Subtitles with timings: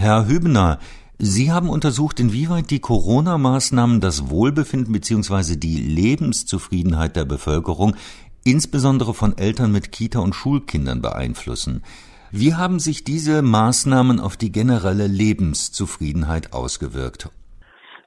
[0.00, 0.78] Herr Hübner,
[1.18, 5.56] Sie haben untersucht, inwieweit die Corona-Maßnahmen das Wohlbefinden bzw.
[5.56, 7.94] die Lebenszufriedenheit der Bevölkerung,
[8.42, 11.84] insbesondere von Eltern mit Kita- und Schulkindern, beeinflussen.
[12.30, 17.28] Wie haben sich diese Maßnahmen auf die generelle Lebenszufriedenheit ausgewirkt?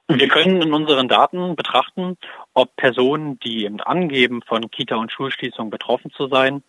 [0.08, 2.16] Wir können in unseren Daten betrachten,
[2.54, 6.64] ob Personen, die eben angeben, von Kita- und Schulschließungen betroffen zu sein,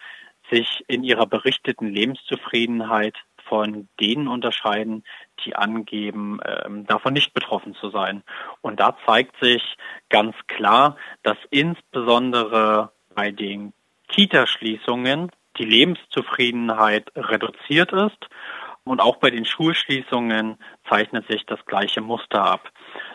[0.52, 3.16] sich in ihrer berichteten Lebenszufriedenheit
[3.48, 5.04] von denen unterscheiden,
[5.44, 8.24] die angeben, ähm, davon nicht betroffen zu sein.
[8.62, 9.62] Und da zeigt sich
[10.10, 13.74] ganz klar, dass insbesondere bei den
[14.08, 18.28] Kitaschließungen die Lebenszufriedenheit reduziert ist
[18.86, 20.58] und auch bei den Schulschließungen
[20.88, 22.72] zeichnet sich das gleiche Muster ab.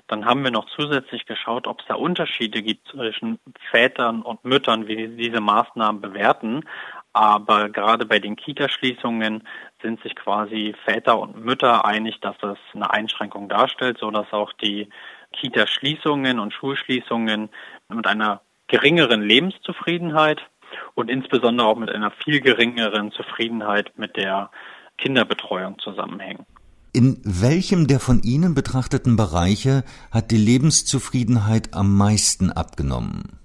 [0.09, 3.39] Dann haben wir noch zusätzlich geschaut, ob es da Unterschiede gibt zwischen
[3.71, 6.65] Vätern und Müttern, wie diese Maßnahmen bewerten.
[7.13, 9.43] Aber gerade bei den Kitaschließungen
[9.83, 14.53] sind sich quasi Väter und Mütter einig, dass es eine Einschränkung darstellt, so dass auch
[14.53, 14.89] die
[15.33, 17.49] Kitaschließungen und Schulschließungen
[17.89, 20.41] mit einer geringeren Lebenszufriedenheit
[20.95, 24.51] und insbesondere auch mit einer viel geringeren Zufriedenheit mit der
[24.99, 26.47] Kinderbetreuung zusammenhängen.
[26.93, 33.40] In welchem der von Ihnen betrachteten Bereiche hat die Lebenszufriedenheit am meisten abgenommen?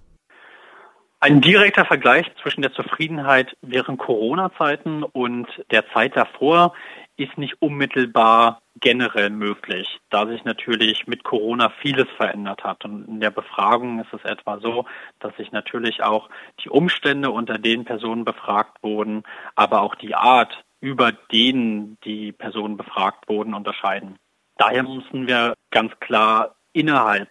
[1.19, 6.73] Ein direkter Vergleich zwischen der Zufriedenheit während Corona-Zeiten und der Zeit davor
[7.17, 12.83] ist nicht unmittelbar generell möglich, da sich natürlich mit Corona vieles verändert hat.
[12.83, 14.85] Und in der Befragung ist es etwa so,
[15.19, 16.29] dass sich natürlich auch
[16.63, 19.23] die Umstände, unter denen Personen befragt wurden,
[19.55, 24.19] aber auch die Art, über denen die Personen befragt wurden, unterscheiden.
[24.57, 27.29] Daher müssen wir ganz klar innerhalb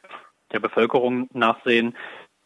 [0.52, 1.94] der Bevölkerung nachsehen,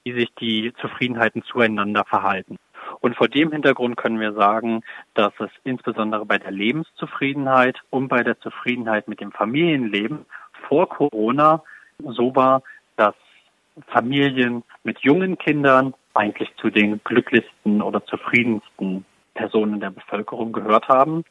[0.09, 2.57] wie sich die Zufriedenheiten zueinander verhalten.
[3.01, 4.83] Und vor dem Hintergrund können wir sagen,
[5.15, 10.25] dass es insbesondere bei der Lebenszufriedenheit und bei der Zufriedenheit mit dem Familienleben
[10.67, 11.63] vor Corona
[12.03, 12.63] so war,
[12.97, 13.15] dass
[13.89, 19.05] Familien mit jungen Kindern eigentlich zu den glücklichsten oder zufriedensten
[19.35, 21.25] Personen der Bevölkerung gehört haben.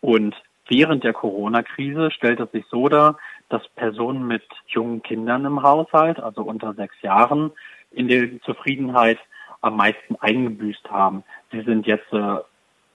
[0.00, 0.34] Und
[0.68, 3.16] während der Corona-Krise stellt es sich so dar,
[3.48, 7.50] dass Personen mit jungen Kindern im Haushalt, also unter sechs Jahren,
[7.90, 9.18] in der Zufriedenheit
[9.60, 11.24] am meisten eingebüßt haben.
[11.52, 12.36] Sie sind jetzt äh,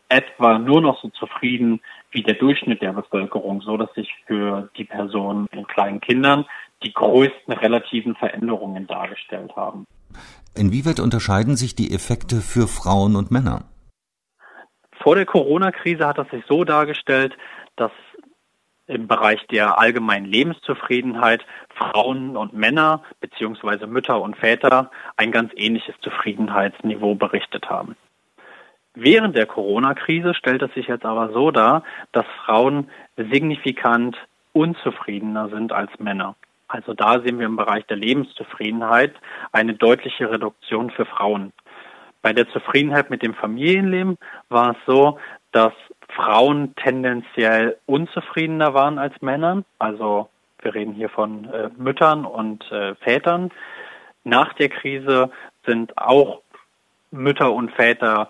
[0.09, 4.85] etwa nur noch so zufrieden wie der Durchschnitt der Bevölkerung, so dass sich für die
[4.85, 6.45] Personen in kleinen Kindern
[6.83, 9.85] die größten relativen Veränderungen dargestellt haben.
[10.55, 13.65] Inwieweit unterscheiden sich die Effekte für Frauen und Männer?
[15.01, 17.35] Vor der Corona-Krise hat es sich so dargestellt,
[17.75, 17.91] dass
[18.87, 21.45] im Bereich der allgemeinen Lebenszufriedenheit
[21.75, 27.95] Frauen und Männer beziehungsweise Mütter und Väter ein ganz ähnliches Zufriedenheitsniveau berichtet haben.
[28.95, 34.17] Während der Corona-Krise stellt es sich jetzt aber so dar, dass Frauen signifikant
[34.53, 36.35] unzufriedener sind als Männer.
[36.67, 39.13] Also da sehen wir im Bereich der Lebenszufriedenheit
[39.51, 41.51] eine deutliche Reduktion für Frauen.
[42.21, 44.17] Bei der Zufriedenheit mit dem Familienleben
[44.49, 45.19] war es so,
[45.51, 45.73] dass
[46.09, 49.63] Frauen tendenziell unzufriedener waren als Männer.
[49.77, 50.29] Also
[50.65, 53.51] wir reden hier von äh, Müttern und äh, Vätern.
[54.23, 55.29] Nach der Krise
[55.65, 56.41] sind auch
[57.11, 58.29] Mütter und Väter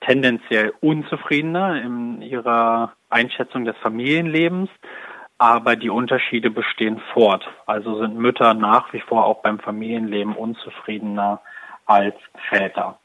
[0.00, 4.68] tendenziell unzufriedener in ihrer Einschätzung des Familienlebens,
[5.38, 7.48] aber die Unterschiede bestehen fort.
[7.66, 11.40] Also sind Mütter nach wie vor auch beim Familienleben unzufriedener
[11.86, 12.16] als
[12.48, 12.98] Väter.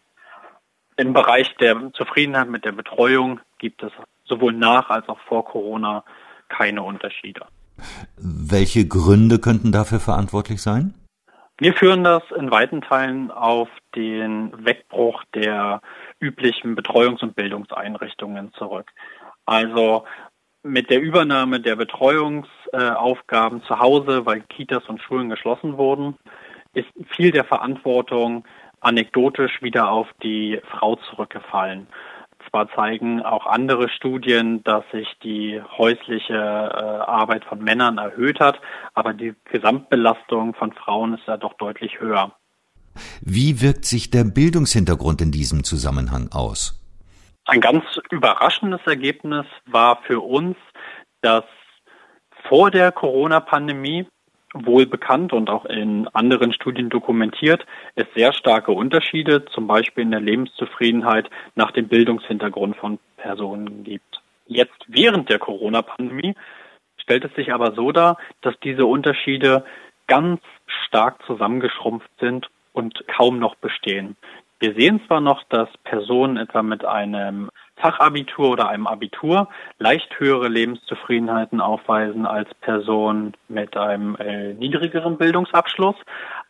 [0.98, 3.92] Im Bereich der Zufriedenheit mit der Betreuung gibt es
[4.26, 6.04] sowohl nach als auch vor Corona
[6.50, 7.46] keine Unterschiede.
[8.18, 10.94] Welche Gründe könnten dafür verantwortlich sein?
[11.58, 15.82] Wir führen das in weiten Teilen auf den Wegbruch der
[16.20, 18.90] üblichen Betreuungs- und Bildungseinrichtungen zurück.
[19.46, 20.06] Also
[20.64, 26.16] mit der Übernahme der Betreuungsaufgaben zu Hause, weil Kitas und Schulen geschlossen wurden,
[26.74, 28.46] ist viel der Verantwortung
[28.80, 31.88] anekdotisch wieder auf die Frau zurückgefallen.
[32.50, 38.60] Zwar zeigen auch andere Studien, dass sich die häusliche äh, Arbeit von Männern erhöht hat,
[38.94, 42.34] aber die Gesamtbelastung von Frauen ist ja doch deutlich höher.
[43.22, 46.78] Wie wirkt sich der Bildungshintergrund in diesem Zusammenhang aus?
[47.46, 50.58] Ein ganz überraschendes Ergebnis war für uns,
[51.22, 51.44] dass
[52.48, 54.08] vor der Corona-Pandemie
[54.54, 57.66] wohl bekannt und auch in anderen Studien dokumentiert,
[57.96, 64.22] es sehr starke Unterschiede, zum Beispiel in der Lebenszufriedenheit nach dem Bildungshintergrund von Personen gibt.
[64.48, 66.36] Jetzt während der Corona-Pandemie
[66.98, 69.64] stellt es sich aber so dar, dass diese Unterschiede
[70.08, 70.42] ganz
[70.88, 74.18] stark zusammengeschrumpft sind und kaum noch bestehen.
[74.60, 77.50] Wir sehen zwar noch, dass Personen etwa mit einem
[77.82, 79.50] Fachabitur oder einem Abitur
[79.80, 85.96] leicht höhere Lebenszufriedenheiten aufweisen als Personen mit einem äh, niedrigeren Bildungsabschluss.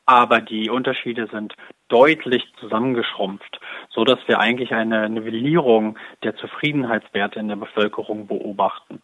[0.05, 1.53] Aber die Unterschiede sind
[1.87, 9.01] deutlich zusammengeschrumpft, so dass wir eigentlich eine Nivellierung der Zufriedenheitswerte in der Bevölkerung beobachten.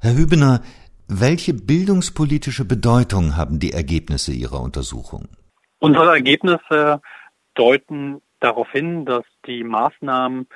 [0.00, 0.60] Herr Hübener,
[1.08, 5.28] welche bildungspolitische Bedeutung haben die Ergebnisse Ihrer Untersuchung?
[5.78, 7.00] Unsere Ergebnisse
[7.54, 10.46] deuten darauf hin, dass die Maßnahmen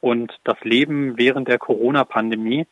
[0.00, 2.66] und das Leben während der Corona-Pandemie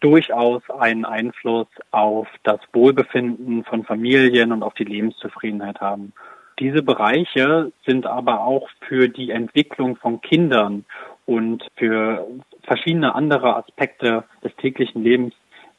[0.00, 6.12] durchaus einen Einfluss auf das Wohlbefinden von Familien und auf die Lebenszufriedenheit haben.
[6.58, 10.84] Diese Bereiche sind aber auch für die Entwicklung von Kindern
[11.26, 12.26] und für
[12.62, 15.34] verschiedene andere Aspekte des täglichen Lebens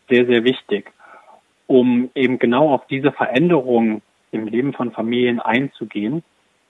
[0.09, 0.91] sehr, sehr wichtig,
[1.67, 4.01] um eben genau auf diese Veränderungen
[4.31, 6.23] im Leben von Familien einzugehen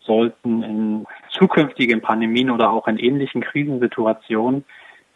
[0.10, 4.66] sollten in zukünftigen Pandemien oder auch in ähnlichen Krisensituationen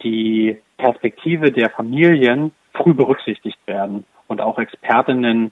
[0.04, 5.50] die Perspektive der Familien früh berücksichtigt werden und auch Expertinnen,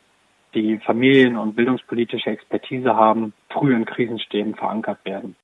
[0.55, 5.35] die Familien- und bildungspolitische Expertise haben, früh in Krisenstäben verankert werden.